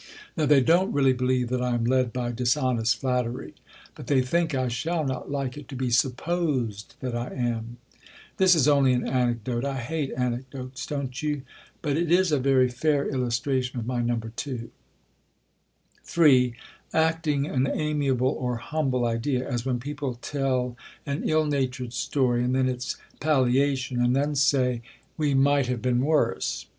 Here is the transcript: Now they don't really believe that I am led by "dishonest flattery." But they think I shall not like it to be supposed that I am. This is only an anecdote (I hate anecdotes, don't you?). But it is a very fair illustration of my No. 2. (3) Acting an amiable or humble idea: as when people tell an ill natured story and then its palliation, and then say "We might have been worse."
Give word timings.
Now 0.35 0.47
they 0.47 0.61
don't 0.61 0.91
really 0.91 1.13
believe 1.13 1.49
that 1.49 1.61
I 1.61 1.75
am 1.75 1.83
led 1.85 2.11
by 2.11 2.31
"dishonest 2.31 2.97
flattery." 2.99 3.53
But 3.93 4.07
they 4.07 4.23
think 4.23 4.55
I 4.55 4.67
shall 4.67 5.03
not 5.05 5.29
like 5.29 5.57
it 5.57 5.67
to 5.67 5.75
be 5.75 5.91
supposed 5.91 6.95
that 7.01 7.15
I 7.15 7.27
am. 7.27 7.77
This 8.37 8.55
is 8.55 8.67
only 8.67 8.93
an 8.93 9.07
anecdote 9.07 9.63
(I 9.63 9.77
hate 9.77 10.11
anecdotes, 10.17 10.87
don't 10.87 11.21
you?). 11.21 11.43
But 11.83 11.97
it 11.97 12.11
is 12.11 12.31
a 12.31 12.39
very 12.39 12.67
fair 12.67 13.07
illustration 13.09 13.77
of 13.77 13.85
my 13.85 14.01
No. 14.01 14.19
2. 14.35 14.71
(3) 16.03 16.55
Acting 16.93 17.45
an 17.45 17.67
amiable 17.67 18.35
or 18.39 18.55
humble 18.55 19.05
idea: 19.05 19.47
as 19.47 19.67
when 19.67 19.79
people 19.79 20.15
tell 20.19 20.75
an 21.05 21.21
ill 21.29 21.45
natured 21.45 21.93
story 21.93 22.43
and 22.43 22.55
then 22.55 22.67
its 22.67 22.95
palliation, 23.19 24.01
and 24.01 24.15
then 24.15 24.33
say 24.33 24.81
"We 25.15 25.35
might 25.35 25.67
have 25.67 25.83
been 25.83 25.99
worse." 26.01 26.65